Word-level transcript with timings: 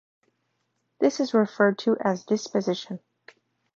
This 0.99 1.19
is 1.19 1.35
referred 1.35 1.77
to 1.85 1.95
as 2.03 2.25
disposition. 2.25 3.01